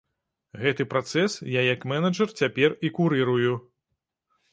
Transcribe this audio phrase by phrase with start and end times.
[0.61, 3.53] Гэты працэс я як менеджэр цяпер і курырую.